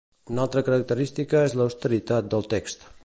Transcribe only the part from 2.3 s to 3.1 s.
del text.